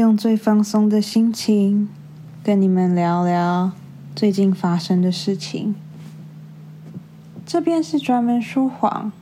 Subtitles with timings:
[0.00, 1.86] 用最放松的心情
[2.42, 3.72] 跟你们聊聊
[4.16, 5.74] 最近发生的事情。
[7.44, 9.12] 这边是专门说谎，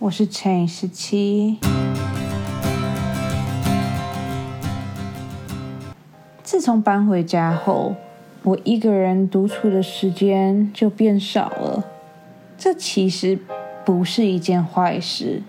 [0.00, 1.56] 我是陈十七。
[6.42, 7.96] 自从搬回家后，
[8.42, 11.86] 我一个人独处的时间就变少了。
[12.58, 13.38] 这其实
[13.86, 15.42] 不是一件坏事，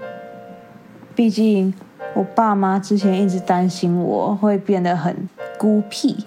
[1.13, 1.73] 毕竟
[2.13, 5.27] 我爸妈之前一直担心我会变得很
[5.57, 6.25] 孤僻，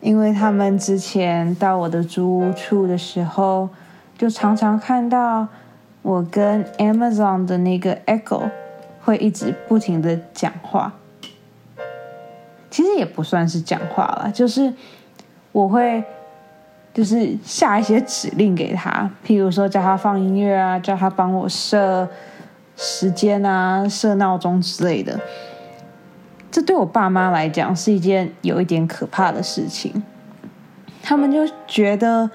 [0.00, 3.68] 因为他们之前到我的租屋处的时候，
[4.16, 5.46] 就常常看到
[6.02, 8.50] 我跟 Amazon 的那个 Echo
[9.02, 10.92] 会一直不停的讲话。
[12.70, 14.72] 其实也不算是讲话了，就是
[15.52, 16.02] 我会。
[16.94, 22.06] 就是下一些指令给他，譬如说叫他放音乐啊，叫他帮我设
[22.76, 25.20] 时间啊、设闹钟之类的。
[26.50, 30.02] 这对我爸妈来讲是一件有一点可怕的事情。
[31.02, 32.30] 他们就觉得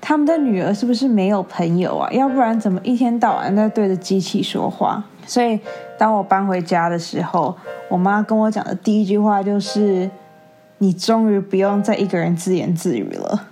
[0.00, 2.10] 他们的女儿是不是没有朋友啊？
[2.12, 5.04] 要不然怎么一天到晚在对着机器说话？
[5.24, 5.58] 所以
[5.96, 7.56] 当我搬回家的时候，
[7.88, 10.10] 我妈跟我讲的第一句话就是
[10.78, 13.48] ：“你终于不用再一个人自言自语了。”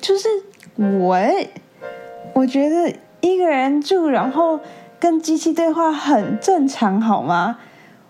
[0.00, 0.28] 就是
[0.76, 1.18] 我，
[2.32, 4.60] 我觉得一个人住，然后
[4.98, 7.58] 跟机器对话很正常，好吗？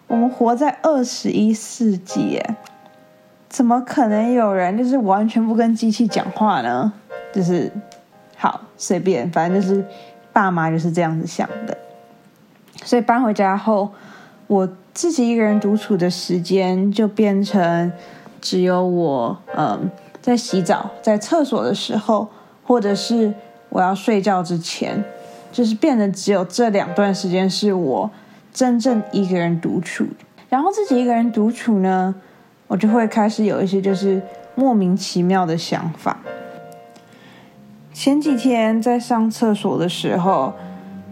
[0.07, 2.43] 我们活在二十一世纪，
[3.49, 6.93] 怎么可能有人就是完全不跟机器讲话呢？
[7.33, 7.71] 就是
[8.37, 9.85] 好随便，反正就是
[10.33, 11.77] 爸妈就是这样子想的。
[12.85, 13.91] 所以搬回家后，
[14.47, 17.93] 我自己一个人独处的时间就变成
[18.41, 19.91] 只有我，嗯。
[20.21, 22.29] 在洗澡、在厕所的时候，
[22.67, 23.33] 或者是
[23.71, 25.03] 我要睡觉之前，
[25.51, 28.11] 就是变得只有这两段时间是我
[28.53, 30.07] 真正一个人独处。
[30.49, 32.15] 然后自己一个人独处呢，
[32.67, 34.23] 我就会开始有一些就是
[34.55, 36.19] 莫名其妙的想法。
[37.93, 40.55] 前几天在上厕所的时候，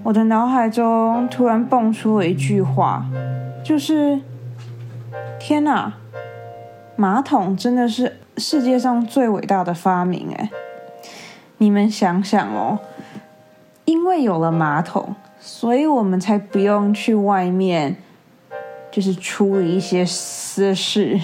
[0.03, 3.07] 我的脑海中突然蹦出了一句话，
[3.65, 4.21] 就是
[5.41, 5.95] “天哪，
[6.95, 8.17] 马桶真的是”。
[8.39, 10.51] 世界上最伟大的发明，哎，
[11.57, 12.79] 你们想想哦，
[13.87, 17.97] 因为有了马桶，所以我们才不用去外面，
[18.91, 21.19] 就是处理一些私事，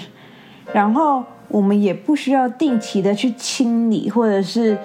[0.73, 4.77] 然后我们也不需要定期的去清理，或者是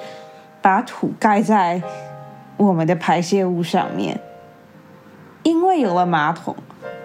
[0.60, 1.80] 把土盖在
[2.56, 4.20] 我们的排泄物上面。
[5.42, 6.54] 因为有了马桶，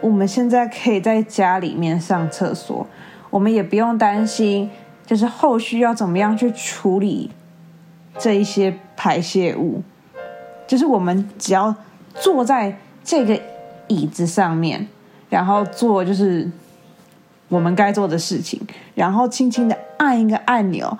[0.01, 2.85] 我们现在可以在家里面上厕所，
[3.29, 4.69] 我们也不用担心。
[5.05, 7.29] 就是后续要怎么样去处理
[8.17, 9.83] 这一些排泄物？
[10.73, 11.75] 就是我们只要
[12.15, 13.39] 坐在这个
[13.87, 14.87] 椅子上面，
[15.29, 16.49] 然后做就是
[17.47, 18.59] 我们该做的事情，
[18.95, 20.97] 然后轻轻的按一个按钮，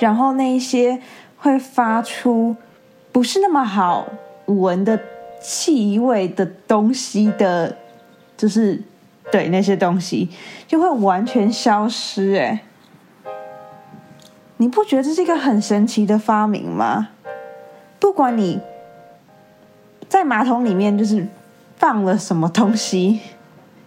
[0.00, 1.00] 然后那一些
[1.38, 2.56] 会发出
[3.12, 4.08] 不是那么好
[4.46, 4.98] 闻的
[5.40, 7.76] 气味的东西的，
[8.36, 8.82] 就是
[9.30, 10.28] 对那些东西
[10.66, 12.60] 就会完全消失，哎。
[14.56, 17.10] 你不觉得这是一个很神奇的发明吗？
[18.00, 18.60] 不管你
[20.26, 21.26] 马桶里面就是
[21.76, 23.20] 放了什么东西，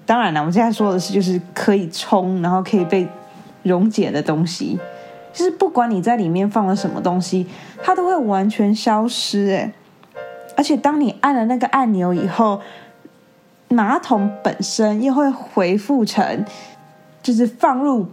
[0.06, 3.08] 当然了，我现在说的是就是可以冲，然后可以被
[3.64, 4.80] 溶解的东西，
[5.34, 7.46] 就是不管你在里面放了什么东西，
[7.84, 9.52] 它都会完全消失。
[9.52, 9.74] 哎，
[10.56, 12.62] 而且当你按了那个按钮以后，
[13.68, 16.46] 马桶本身又会恢复成
[17.22, 18.08] 就是放入。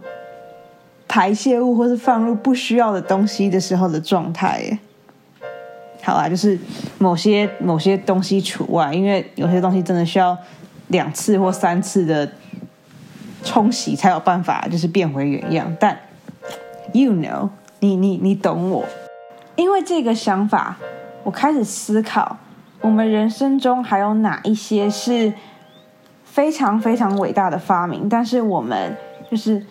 [1.09, 4.79] 排泄物或是放入不需要的东西的时候的状态，耶。
[6.07, 6.57] 好啦，就是
[6.99, 10.37] 某些某些东西除外，因为有些东西真的需要
[10.87, 12.31] 两次或三次的
[13.43, 15.75] 冲洗才有办法，就是变回原样。
[15.77, 15.99] 但
[16.93, 17.49] you know，
[17.81, 18.85] 你你你懂我，
[19.57, 20.77] 因为这个想法，
[21.25, 22.37] 我开始思考，
[22.79, 25.33] 我们人生中还有哪一些是
[26.23, 28.95] 非常非常伟大的发明，但是我们
[29.29, 29.61] 就是。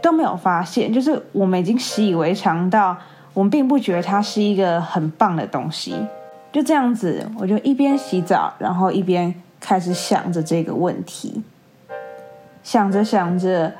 [0.00, 2.96] 都没有发现，就是我们已经习以为常到
[3.38, 5.94] 我们并不觉得它是一个很棒的东西。
[6.50, 11.40] 就这样子，我就一边洗澡，然后一边开始想着这个问题。
[12.64, 13.72] 想着想着，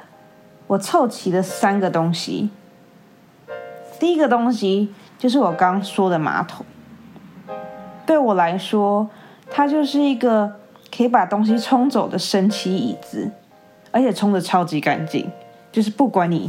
[0.69, 2.51] 我凑齐了三个东西。
[3.99, 6.65] 第一个东西就是我刚说的马桶。
[8.07, 9.11] 对我来说，
[9.51, 10.53] 它就是一个
[10.97, 13.29] 可以把东西冲走的神奇椅子，
[13.91, 15.29] 而且冲的超级干净。
[15.73, 16.49] 就是不管你，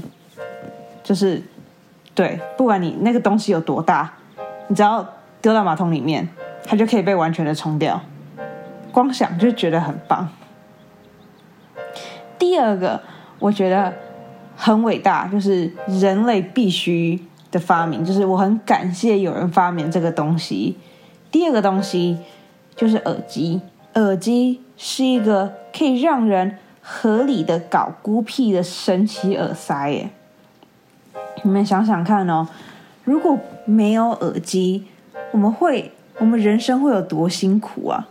[1.01, 1.41] 就是
[2.19, 4.11] 对，不管你那个东西有多大，
[4.67, 5.07] 你只要
[5.41, 6.27] 丢到马桶里面，
[6.65, 8.01] 它就可以被完全的冲掉。
[8.91, 10.27] 光想就觉得很棒。
[12.37, 13.01] 第二个，
[13.39, 13.93] 我觉得
[14.57, 20.77] 很伟大，就是人类必须的发明，就是我很感谢有人发明这个东西。
[21.31, 22.17] 第二个东西
[22.75, 23.61] 就是耳机，
[23.93, 30.09] 耳机是一个可以让人合理的搞孤僻的神奇耳塞耶。
[31.43, 32.47] 你们想想看哦，
[33.03, 34.85] 如果没有耳机，
[35.31, 38.07] 我们会，我们人生会有多辛苦啊？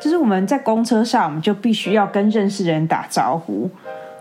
[0.00, 3.68] 就是我们在公车上，我们就必须要跟认识的人打招呼，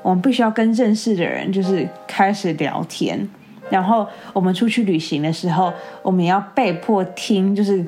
[0.01, 3.29] 我们必须要跟认识的人就是开始聊天，
[3.69, 7.85] 然后我们出去旅行的时候，我们要被迫听，就是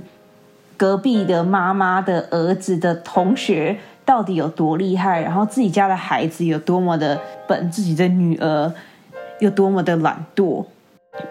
[0.78, 8.72] 隔壁的妈妈的儿子的同学到底有多厉害，然后自己家的孩子有多么的笨，自己的女儿
[9.42, 10.66] 有多么的懒惰，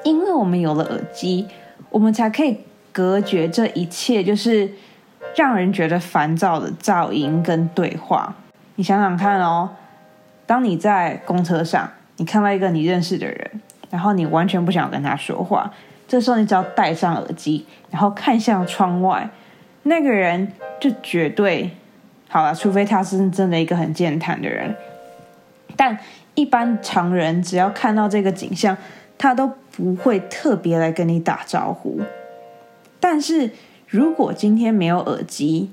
[0.04, 1.48] 因为我们有了耳机，
[1.88, 2.58] 我们才可以
[2.92, 4.70] 隔绝这一切，就是。
[5.36, 8.34] 让人觉得烦躁的噪音跟对话，
[8.74, 9.70] 你想想看哦。
[10.44, 13.50] 当你在公车上，你看到一个你认识的人，
[13.90, 15.72] 然后你完全不想跟他说话，
[16.08, 19.30] 这时候你只要戴上耳机，然后看向窗外，
[19.84, 21.70] 那个人就绝对
[22.28, 24.74] 好了，除非他是真的一个很健谈的人。
[25.76, 25.96] 但
[26.34, 28.76] 一般常人只要看到这个景象，
[29.16, 32.00] 他都不会特别来跟你打招呼。
[32.98, 33.50] 但是。
[33.92, 35.68] 如果今天没有耳机，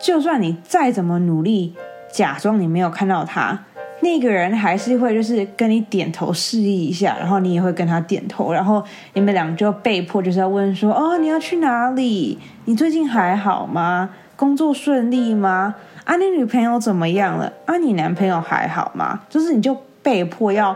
[0.00, 1.74] 就算你再怎么努力
[2.10, 3.66] 假装你没有看到他，
[4.00, 8.82] 那个人还是会就是跟你点头示意一下，然后你也会跟他点头，然后
[9.12, 12.38] 你们俩就被迫就是要问说：“哦，你要去哪里？
[12.64, 14.08] 你最近还好吗？
[14.34, 15.74] 工作顺利吗？
[16.04, 17.52] 啊，你女朋友怎么样了？
[17.66, 19.76] 啊，你男朋友还好吗？”就是你就
[20.08, 20.74] 被迫要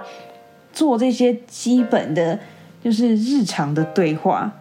[0.74, 2.38] 做这些基本的，
[2.84, 4.52] 就是日常的对话。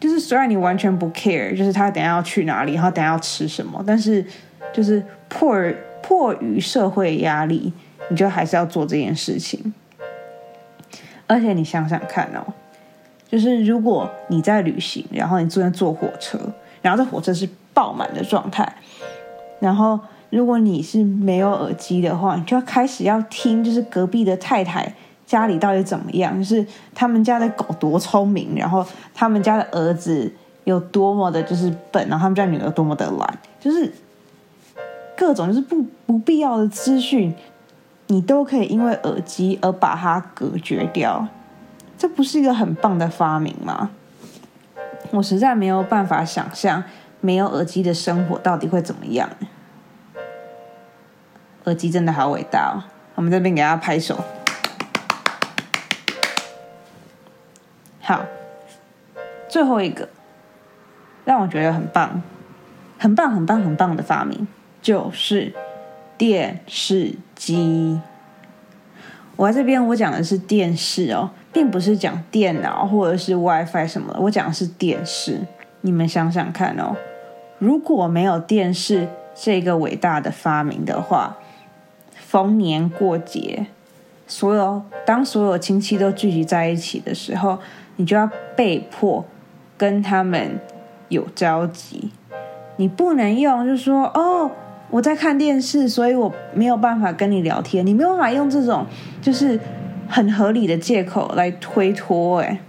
[0.00, 4.24] 就是虽然你完全不 care，就是他等下要去哪里，然后等下要吃什么，但是
[4.72, 5.54] 就是迫
[6.02, 7.70] 迫于社会压力，
[8.08, 9.74] 你就还是要做这件事情。
[11.26, 12.42] 而且你想想看哦，
[13.28, 16.40] 就是如果你在旅行，然后你坐在坐火车，
[16.80, 18.66] 然后这火车是爆满的状态，
[19.60, 20.00] 然后
[20.30, 24.94] 如果你是没有耳机的话，你就要开始要听，就是隔壁的太太。
[25.26, 26.36] 家里到底怎么样？
[26.38, 26.64] 就是
[26.94, 30.32] 他们家的狗多聪明，然后他们家的儿子
[30.62, 33.92] 有多么的，就是笨，然后他们家女儿多么的懒，就是
[35.16, 37.34] 各种就是不不必要的资讯，
[38.06, 41.26] 你都可以因为耳机而把它隔绝掉。
[41.98, 43.90] 这不是一个很棒的发明吗？
[45.10, 46.84] 我实在没有办法想象
[47.20, 49.28] 没有耳机的生活到底会怎么样。
[51.66, 52.78] 耳机真的好伟大哦！
[53.16, 54.24] 我们这边给他拍手。
[58.00, 58.24] 好，
[59.48, 60.08] 最后一个
[61.24, 62.22] 让我觉得很棒、
[62.98, 64.46] 很棒、很棒、很棒的发明
[64.80, 65.52] 就是
[66.16, 68.00] 电视机。
[69.34, 74.20] 我在这边我讲的是电视哦，并不是讲电脑或者是 WiFi 什么的。
[74.20, 75.40] 我讲的是电视。
[75.80, 76.96] 你们想想看哦，
[77.58, 81.36] 如果没有电视这个伟大的发明的话，
[82.36, 83.66] 逢年过节，
[84.26, 87.58] 所有当所有亲戚都聚集在一起的时候。
[87.96, 89.24] 你就要被迫
[89.78, 90.60] 跟他们
[91.08, 92.10] 有交集，
[92.76, 94.50] 你不能用，就说哦，
[94.90, 97.86] 我在看电视，所以我没有办法跟你聊天。
[97.86, 98.84] 你没有办法用这种
[99.22, 99.58] 就是
[100.06, 102.40] 很合理的借口来推脱。
[102.40, 102.60] 哎，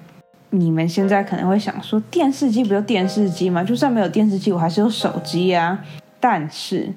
[0.52, 3.62] 你们现在可能会想说，电视机不就电视机吗？
[3.62, 5.84] 就算没有电视机，我还是有手机啊。
[6.22, 6.94] 但是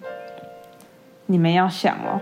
[1.26, 2.20] 你们要想哦，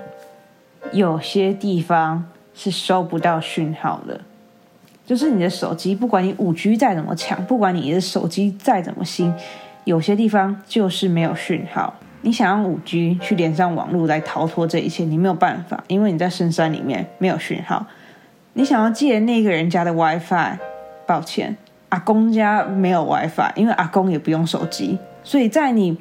[0.92, 4.20] 有些地方是收不到讯号的。
[5.06, 9.32] 就是你的手机，不管你五 G 再怎么强，不管你的手机再怎么新，
[9.84, 11.94] 有些地方就是没有讯号。
[12.20, 17.86] 你想用五 G 去连上网络来逃脱这一切，你没有办法，因为你在深山里面没有讯号。
[18.52, 20.58] 你想要借那个人家的 WiFi，
[21.06, 21.56] 抱歉，
[21.88, 25.96] 阿公家没有 WiFi，因为阿公也不用手机，所以在你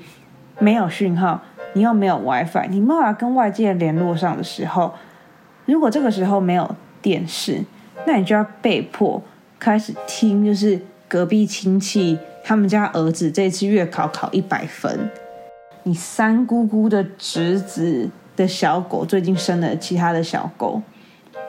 [0.60, 1.42] 没有讯号，
[1.78, 4.92] 你又没有 WiFi，你没有办法跟外界联络上的时候，
[5.66, 7.64] 如果这个时候没有电视。
[8.06, 9.22] 那你就要被迫
[9.60, 10.80] 开始听，就是
[11.10, 15.10] 隔壁亲戚他们家儿子这次月考考一百分，
[15.84, 20.82] 你三姑姑的侄子的小狗最近生了其他的小狗，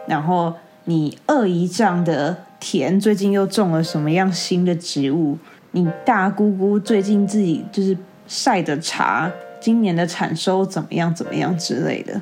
[0.08, 0.52] 然后
[0.87, 5.38] 你二姨丈的田最近又种了什么样新的植物，
[5.73, 9.30] 你大姑姑最近自己就是晒的茶，
[9.61, 12.21] 今年的产收怎么样怎么样之类的，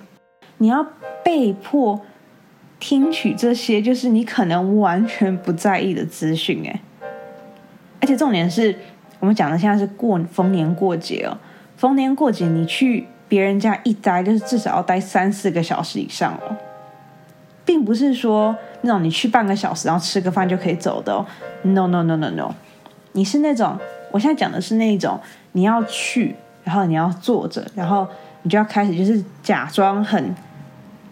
[0.59, 0.87] 你要
[1.25, 2.01] 被迫。
[2.79, 6.79] 听取这些就是你可能完全不在意的资讯，哎，
[8.03, 8.77] 而且重点是
[9.19, 11.39] 我们讲的现在是过逢年过节哦，
[11.79, 16.55] 逢年过节你去别人家一待就是至少要待三四个小时以上哦，
[17.65, 21.25] 并不是说那种你去半个小时然后吃个饭就可以走的哦。
[21.63, 22.55] No no no no no，
[23.13, 23.79] 你是那种，
[24.13, 25.19] 我现在讲的是那种
[25.53, 28.07] 你要去，然后你要坐着，然后
[28.43, 30.35] 你就要开始就是假装很。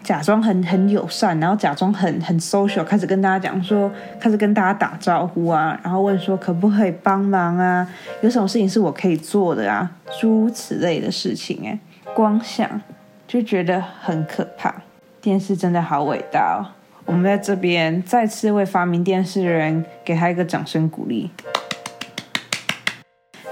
[0.03, 7.87] 假装很很友善，然后假装很很 social，开始跟大家讲说，开始跟大家打招呼啊，然后问说可不可以帮忙啊，
[8.21, 9.89] 有什么事情是我可以做的啊，
[10.21, 11.79] 诸如此类的事情，哎，
[12.13, 12.79] 光想
[13.27, 14.75] 就觉得很可怕。
[15.19, 16.69] 电视真的好伟大哦！
[17.05, 21.31] 我们在这边再次为发明电视的人给他一个掌声鼓励。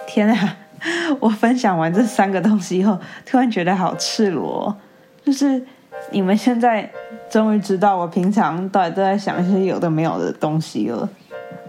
[0.06, 0.56] 天啊！
[1.20, 4.76] 我分享完这三个东西以后，突然觉得好赤裸，
[5.24, 5.66] 就是。
[6.12, 6.92] 你们现在
[7.30, 11.08] 终于知道我平常到底都在想一些有的没有的东西了。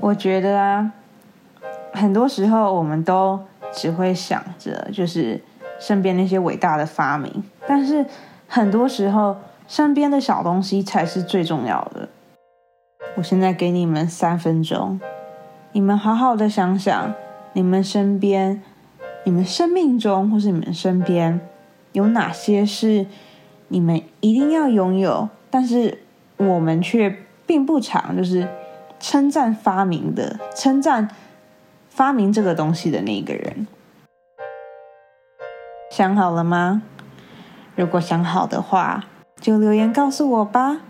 [0.01, 0.91] 我觉得啊，
[1.93, 3.39] 很多时候我们都
[3.73, 5.41] 只会想着就是
[5.79, 8.05] 身边那些伟大的发明，但是
[8.49, 9.37] 很多时候
[9.69, 12.09] 身边的小东西才是最重要的。
[13.15, 14.99] 我现在给你们三分钟，
[15.71, 17.15] 你们好好的想想，
[17.53, 18.61] 你们身边、
[19.25, 21.41] 你们生命中或是你们身边
[21.93, 23.07] 有哪些是。
[23.69, 26.03] 你们一定要拥有，但是
[26.37, 27.17] 我们却
[27.47, 28.47] 并不常就是
[29.01, 31.09] 称赞发明的，称赞
[31.89, 33.67] 发明这个东西的那个人。
[35.91, 36.83] 想好了吗？
[37.75, 39.07] 如果想好的话，
[39.41, 40.83] 就留言告诉我吧。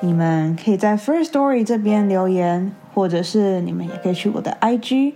[0.00, 5.14] 你们可以在 First Story 这边留言，或者是你们也可以去我的 IG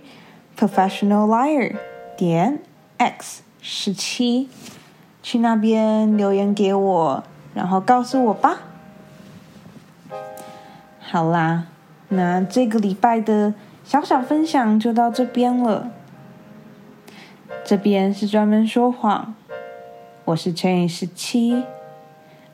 [0.55, 1.77] Professional Liar
[2.19, 2.59] 点
[2.97, 4.49] X 十七。
[5.21, 7.23] 去那边留言给我，
[7.53, 8.61] 然后告诉我吧。
[11.01, 11.67] 好啦，
[12.07, 15.91] 那这个礼拜的小小分享就到这边了。
[17.65, 19.35] 这边是专门说谎，
[20.23, 21.63] 我是乘以十七，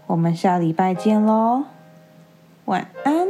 [0.07, 1.65] 我们下礼拜见喽，
[2.65, 3.27] 晚安。